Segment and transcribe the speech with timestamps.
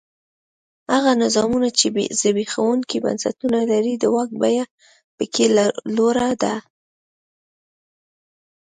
[0.93, 1.87] هغه نظامونه چې
[2.21, 4.65] زبېښونکي بنسټونه لري د واک بیه
[5.15, 5.45] په کې
[5.95, 6.55] لوړه ده.